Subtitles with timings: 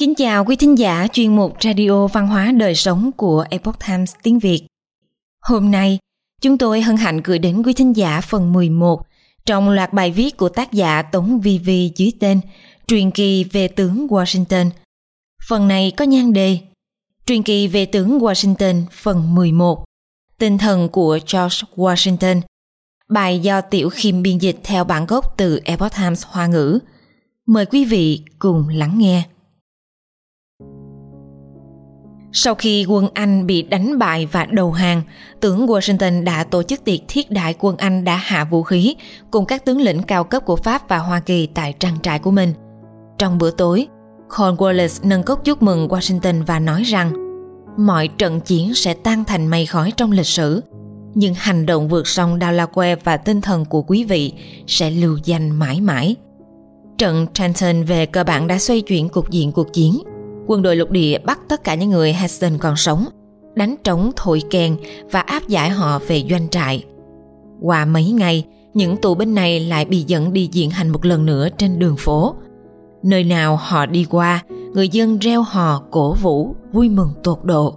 [0.00, 4.14] Kính chào quý thính giả chuyên mục Radio Văn hóa Đời Sống của Epoch Times
[4.22, 4.66] tiếng Việt.
[5.42, 5.98] Hôm nay,
[6.42, 9.02] chúng tôi hân hạnh gửi đến quý thính giả phần 11
[9.46, 12.40] trong loạt bài viết của tác giả Tống Vi Vi dưới tên
[12.86, 14.70] Truyền kỳ về tướng Washington.
[15.48, 16.58] Phần này có nhan đề
[17.26, 19.84] Truyền kỳ về tướng Washington phần 11
[20.38, 22.40] Tinh thần của George Washington
[23.08, 26.78] Bài do Tiểu Khiêm biên dịch theo bản gốc từ Epoch Times Hoa ngữ.
[27.46, 29.24] Mời quý vị cùng lắng nghe.
[32.32, 35.02] Sau khi quân Anh bị đánh bại và đầu hàng,
[35.40, 38.96] tướng Washington đã tổ chức tiệc thiết đại quân Anh đã hạ vũ khí
[39.30, 42.30] cùng các tướng lĩnh cao cấp của Pháp và Hoa Kỳ tại trang trại của
[42.30, 42.54] mình.
[43.18, 43.86] Trong bữa tối,
[44.28, 47.12] Cornwallis nâng cốc chúc mừng Washington và nói rằng
[47.76, 50.62] mọi trận chiến sẽ tan thành mây khói trong lịch sử,
[51.14, 54.32] nhưng hành động vượt sông Delaware và tinh thần của quý vị
[54.66, 56.16] sẽ lưu danh mãi mãi.
[56.98, 60.02] Trận Trenton về cơ bản đã xoay chuyển cục diện cuộc chiến–
[60.50, 63.06] quân đội lục địa bắt tất cả những người hudson còn sống,
[63.54, 64.76] đánh trống thổi kèn
[65.10, 66.84] và áp giải họ về doanh trại.
[67.60, 71.26] Qua mấy ngày, những tù binh này lại bị dẫn đi diện hành một lần
[71.26, 72.34] nữa trên đường phố.
[73.02, 74.42] Nơi nào họ đi qua,
[74.74, 77.74] người dân reo hò cổ vũ, vui mừng tột độ.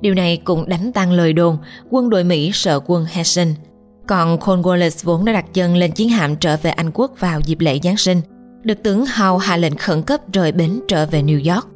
[0.00, 1.58] Điều này cũng đánh tan lời đồn
[1.90, 3.54] quân đội Mỹ sợ quân Hessian.
[4.06, 7.60] Còn Cornwallis vốn đã đặt chân lên chiến hạm trở về Anh quốc vào dịp
[7.60, 8.20] lễ Giáng sinh,
[8.62, 11.73] được tướng Howe hạ lệnh khẩn cấp rời bến trở về New York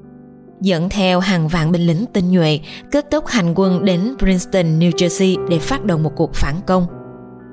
[0.60, 2.60] dẫn theo hàng vạn binh lính tinh nhuệ
[2.92, 6.86] kết tốc hành quân đến Princeton, New Jersey để phát động một cuộc phản công.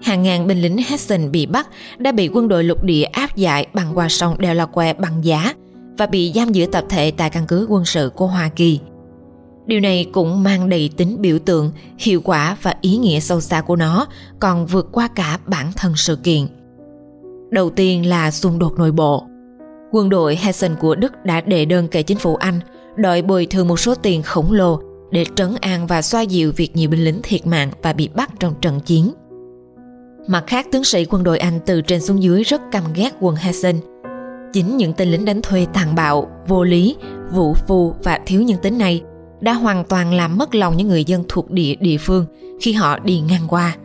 [0.02, 3.68] Hàng ngàn binh lính Hessian bị bắt đã bị quân đội lục địa áp giải
[3.74, 5.54] bằng qua sông Delaware bằng giá
[5.98, 8.80] và bị giam giữ tập thể tại căn cứ quân sự của Hoa Kỳ.
[9.66, 13.62] Điều này cũng mang đầy tính biểu tượng, hiệu quả và ý nghĩa sâu xa
[13.62, 14.08] của nó
[14.40, 16.48] còn vượt qua cả bản thân sự kiện.
[17.50, 19.26] Đầu tiên là xung đột nội bộ.
[19.92, 22.60] Quân đội Hessen của Đức đã đệ đơn kể chính phủ Anh
[22.98, 24.80] đòi bồi thường một số tiền khổng lồ
[25.12, 28.30] để trấn an và xoa dịu việc nhiều binh lính thiệt mạng và bị bắt
[28.40, 29.14] trong trận chiến.
[30.28, 33.36] Mặt khác, tướng sĩ quân đội Anh từ trên xuống dưới rất căm ghét quân
[33.36, 33.80] Hessen.
[34.54, 36.96] Chính những tên lính đánh thuê tàn bạo, vô lý,
[37.32, 39.02] vũ phu và thiếu nhân tính này
[39.42, 42.26] đã hoàn toàn làm mất lòng những người dân thuộc địa địa phương
[42.62, 43.76] khi họ đi ngang qua.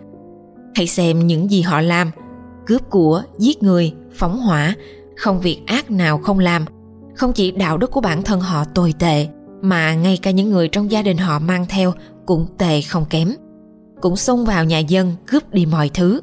[0.75, 2.11] Hãy xem những gì họ làm,
[2.67, 4.75] cướp của, giết người, phóng hỏa,
[5.17, 6.65] không việc ác nào không làm–
[7.21, 9.27] không chỉ đạo đức của bản thân họ tồi tệ,
[9.63, 11.93] mà ngay cả những người trong gia đình họ mang theo
[12.27, 13.35] cũng tệ không kém.
[14.01, 16.21] Cũng xông vào nhà dân cướp đi mọi thứ.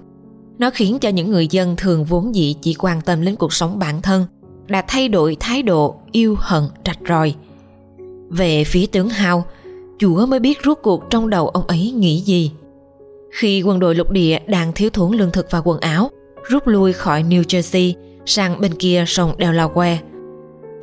[0.59, 3.79] Nó khiến cho những người dân thường vốn dĩ chỉ quan tâm đến cuộc sống
[3.79, 4.25] bản thân,
[4.67, 7.35] đã thay đổi thái độ, yêu hận, rạch ròi.
[8.29, 9.45] Về phía tướng hao
[9.99, 12.51] chúa mới biết rốt cuộc trong đầu ông ấy nghĩ gì.
[13.31, 16.11] Khi quân đội lục địa đang thiếu thốn lương thực và quần áo,
[16.43, 17.93] rút lui khỏi new jersey,
[18.25, 19.97] sang bên kia sông delaware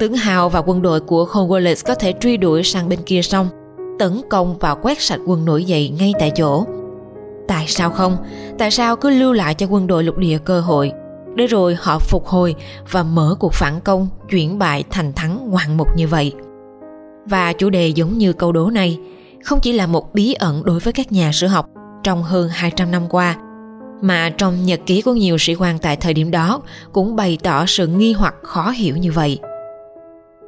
[0.05, 3.49] Tướng Hào và quân đội của Cornwallis có thể truy đuổi sang bên kia sông,
[3.99, 6.65] tấn công và quét sạch quân nổi dậy ngay tại chỗ.
[7.49, 8.17] Tại sao không?
[8.59, 10.93] Tại sao cứ lưu lại cho quân đội lục địa cơ hội
[11.35, 12.55] để rồi họ phục hồi
[12.91, 16.33] và mở cuộc phản công chuyển bại thành thắng ngoạn mục như vậy?
[17.27, 18.99] Và chủ đề giống như câu đố này
[19.45, 21.69] không chỉ là một bí ẩn đối với các nhà sử học
[22.03, 23.37] trong hơn 200 năm qua
[24.03, 26.61] mà trong nhật ký của nhiều sĩ quan tại thời điểm đó
[26.93, 29.39] cũng bày tỏ sự nghi hoặc khó hiểu như vậy.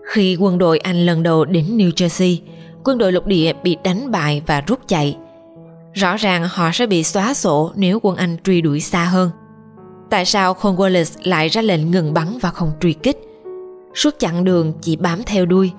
[0.07, 2.39] Khi quân đội Anh lần đầu đến New Jersey,
[2.85, 5.17] quân đội lục địa bị đánh bại và rút chạy.
[5.93, 9.31] Rõ ràng họ sẽ bị xóa sổ nếu quân Anh truy đuổi xa hơn.
[10.11, 13.19] Tại sao Cornwallis lại ra lệnh ngừng bắn và không truy kích?
[13.95, 15.71] Suốt chặng đường chỉ bám theo đuôi.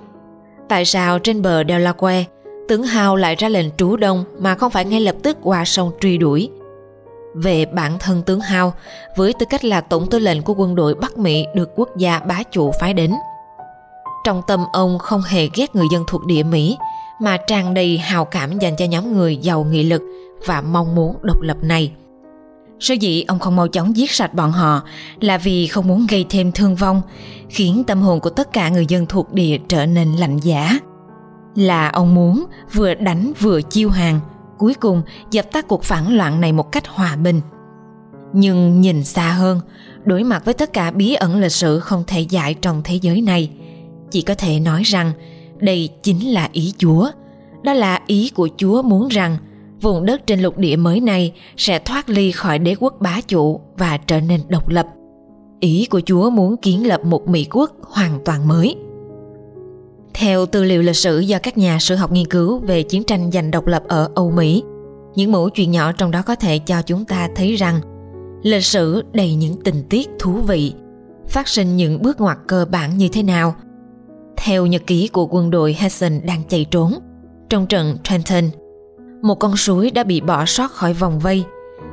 [0.68, 2.24] Tại sao trên bờ Delaware,
[2.68, 5.90] tướng Howe lại ra lệnh trú đông mà không phải ngay lập tức qua sông
[6.00, 6.50] truy đuổi?
[7.34, 8.70] Về bản thân tướng Howe,
[9.16, 12.18] với tư cách là tổng tư lệnh của quân đội Bắc Mỹ được quốc gia
[12.18, 13.14] bá chủ phái đến–
[14.28, 16.76] trong tâm ông không hề ghét người dân thuộc địa Mỹ
[17.20, 20.02] mà tràn đầy hào cảm dành cho nhóm người giàu nghị lực
[20.46, 21.92] và mong muốn độc lập này.
[22.80, 24.82] Sở dĩ ông không mau chóng giết sạch bọn họ
[25.20, 27.02] là vì không muốn gây thêm thương vong,
[27.48, 30.78] khiến tâm hồn của tất cả người dân thuộc địa trở nên lạnh giá.
[31.54, 34.20] Là ông muốn vừa đánh vừa chiêu hàng,
[34.58, 37.40] cuối cùng dập tắt cuộc phản loạn này một cách hòa bình.
[38.32, 39.60] Nhưng nhìn xa hơn,
[40.04, 43.20] đối mặt với tất cả bí ẩn lịch sử không thể giải trong thế giới
[43.20, 43.50] này–
[44.10, 45.12] chỉ có thể nói rằng
[45.60, 47.10] đây chính là ý Chúa.
[47.62, 49.36] Đó là ý của Chúa muốn rằng
[49.80, 53.60] vùng đất trên lục địa mới này sẽ thoát ly khỏi đế quốc bá chủ
[53.76, 54.86] và trở nên độc lập.
[55.60, 58.76] Ý của Chúa muốn kiến lập một Mỹ quốc hoàn toàn mới.
[60.14, 63.30] Theo tư liệu lịch sử do các nhà sử học nghiên cứu về chiến tranh
[63.32, 64.62] giành độc lập ở Âu Mỹ,
[65.14, 67.80] những mẫu chuyện nhỏ trong đó có thể cho chúng ta thấy rằng
[68.42, 70.72] lịch sử đầy những tình tiết thú vị,
[71.28, 73.54] phát sinh những bước ngoặt cơ bản như thế nào–
[74.48, 76.92] theo nhật ký của quân đội Hessian đang chạy trốn.
[77.48, 78.44] Trong trận Trenton,
[79.22, 81.44] một con suối đã bị bỏ sót khỏi vòng vây.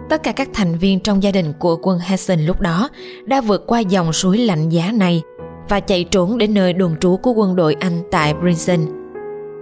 [0.10, 2.90] Tất cả các thành viên trong gia đình của quân Hessian lúc đó
[3.26, 5.22] đã vượt qua dòng suối lạnh giá này
[5.70, 8.86] và chạy trốn đến nơi đồn trú của quân đội Anh tại Princeton.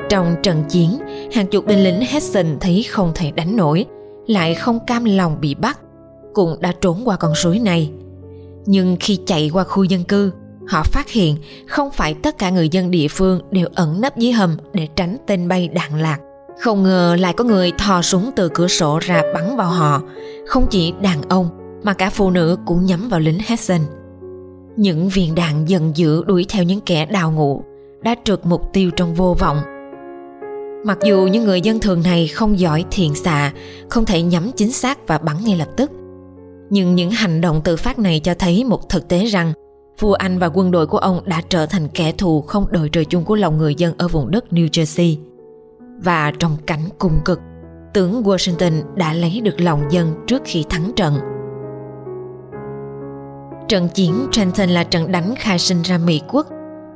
[0.09, 0.99] Trong trận chiến,
[1.33, 3.85] hàng chục binh lính Hessian thấy không thể đánh nổi,
[4.27, 5.79] lại không cam lòng bị bắt,
[6.33, 7.91] cũng đã trốn qua con suối này.
[8.65, 10.31] Nhưng khi chạy qua khu dân cư,
[10.67, 11.37] họ phát hiện
[11.67, 15.17] không phải tất cả người dân địa phương đều ẩn nấp dưới hầm để tránh
[15.27, 16.17] tên bay đạn lạc.
[16.59, 20.01] Không ngờ lại có người thò súng từ cửa sổ ra bắn vào họ,
[20.47, 21.49] không chỉ đàn ông
[21.83, 23.81] mà cả phụ nữ cũng nhắm vào lính Hessen.
[24.75, 27.63] Những viên đạn dần dữ đuổi theo những kẻ đào ngụ
[28.01, 29.57] đã trượt mục tiêu trong vô vọng.
[30.85, 33.51] Mặc dù những người dân thường này không giỏi thiện xạ,
[33.89, 35.91] không thể nhắm chính xác và bắn ngay lập tức,
[36.69, 39.53] nhưng những hành động tự phát này cho thấy một thực tế rằng
[39.99, 43.05] vua Anh và quân đội của ông đã trở thành kẻ thù không đội trời
[43.05, 45.17] chung của lòng người dân ở vùng đất New Jersey.
[46.03, 47.39] Và trong cảnh cùng cực,
[47.93, 51.13] tướng Washington đã lấy được lòng dân trước khi thắng trận.
[53.67, 56.47] Trận chiến Trenton là trận đánh khai sinh ra Mỹ quốc,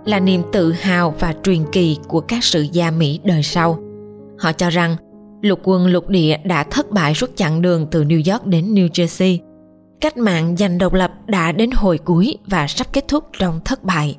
[0.06, 3.80] là niềm tự hào và truyền kỳ của các sự gia Mỹ đời sau.
[4.40, 4.96] Họ cho rằng
[5.42, 8.88] lục quân lục địa đã thất bại suốt chặng đường từ New York đến New
[8.90, 9.47] Jersey
[10.02, 13.84] cách mạng giành độc lập đã đến hồi cuối và sắp kết thúc trong thất
[13.84, 14.18] bại.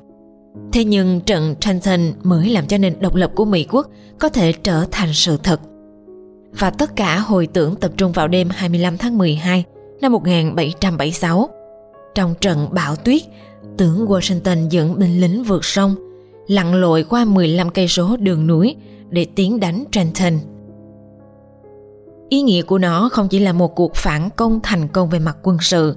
[0.73, 3.87] Thế nhưng trận Trenton mới làm cho nền độc lập của Mỹ quốc
[4.19, 5.61] có thể trở thành sự thật.
[6.59, 9.63] Và tất cả hồi tưởng tập trung vào đêm 25 tháng 12
[10.01, 11.49] năm 1776.
[12.15, 13.21] Trong trận bão tuyết,
[13.77, 15.95] tướng Washington dẫn binh lính vượt sông,
[16.47, 18.75] lặn lội qua 15 cây số đường núi
[19.09, 20.39] để tiến đánh Trenton
[22.29, 25.37] ý nghĩa của nó không chỉ là một cuộc phản công thành công về mặt
[25.43, 25.95] quân sự,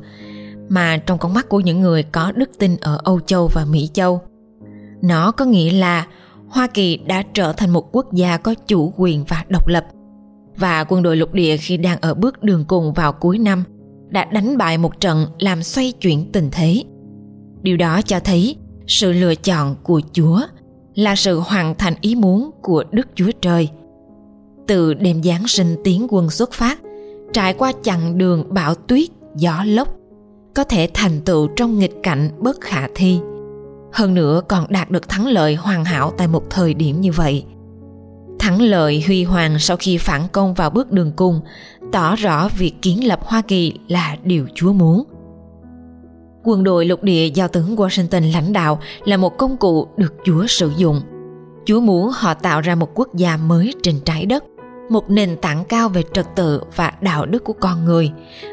[0.68, 3.90] mà trong con mắt của những người có đức tin ở âu châu và mỹ
[3.92, 4.20] châu.
[5.02, 6.06] Nó có nghĩa là
[6.48, 9.86] hoa kỳ đã trở thành một quốc gia có chủ quyền và độc lập,
[10.56, 13.64] và quân đội lục địa khi đang ở bước đường cùng vào cuối năm
[14.08, 16.84] đã đánh bại một trận làm xoay chuyển tình thế.
[17.62, 18.56] Điều đó cho thấy
[18.86, 20.40] sự lựa chọn của chúa
[20.94, 23.68] là sự hoàn thành ý muốn của đức chúa trời
[24.66, 26.80] từ đêm Giáng sinh tiến quân xuất phát,
[27.32, 29.88] trải qua chặng đường bão tuyết, gió lốc,
[30.54, 33.20] có thể thành tựu trong nghịch cảnh bất khả thi.
[33.92, 37.44] Hơn nữa còn đạt được thắng lợi hoàn hảo tại một thời điểm như vậy.
[38.38, 41.40] Thắng lợi huy hoàng sau khi phản công vào bước đường cùng
[41.92, 45.04] tỏ rõ việc kiến lập Hoa Kỳ là điều Chúa muốn.
[46.44, 50.46] Quân đội lục địa do tướng Washington lãnh đạo là một công cụ được Chúa
[50.46, 51.00] sử dụng.
[51.64, 54.44] Chúa muốn họ tạo ra một quốc gia mới trên trái đất
[54.88, 58.10] một nền tảng cao về trật tự và đạo đức của con người,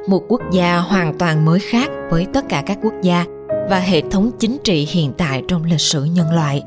[0.07, 3.25] một quốc gia hoàn toàn mới khác với tất cả các quốc gia
[3.69, 6.63] và hệ thống chính trị hiện tại trong lịch sử nhân loại.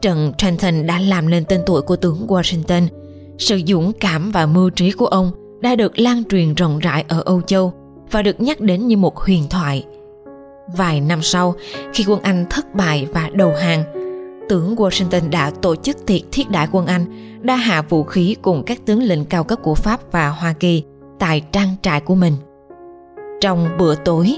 [0.00, 2.86] Trận trenton đã làm nên tên tuổi của tướng washington.
[3.38, 5.30] Sự dũng cảm và mưu trí của ông
[5.60, 7.72] đã được lan truyền rộng rãi ở âu châu
[8.10, 9.84] và được nhắc đến như một huyền thoại.
[10.76, 11.54] Vài năm sau,
[11.92, 14.01] khi quân anh thất bại và đầu hàng
[14.48, 17.04] tướng washington đã tổ chức tiệc thiết đại quân anh
[17.42, 20.82] đa hạ vũ khí cùng các tướng lĩnh cao cấp của Pháp và Hoa Kỳ
[21.18, 22.34] tại trang trại của mình.
[23.40, 24.36] Trong bữa tối,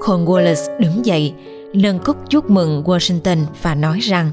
[0.00, 1.34] Cornwallis đứng dậy,
[1.74, 4.30] nâng cúc chúc mừng Washington và nói rằng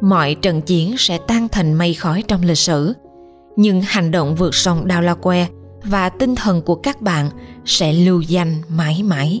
[0.00, 2.92] mọi trận chiến sẽ tan thành mây khói trong lịch sử,
[3.56, 5.46] nhưng hành động vượt sông Delaware
[5.84, 7.30] và tinh thần của các bạn
[7.64, 9.40] sẽ lưu danh mãi mãi.